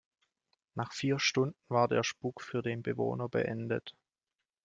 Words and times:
Nach 0.73 0.93
vier 0.93 1.19
Stunden 1.19 1.55
war 1.67 1.87
der 1.87 2.01
Spuck 2.03 2.41
für 2.41 2.63
den 2.63 2.81
Bewohner 2.81 3.29
beendet. 3.29 3.95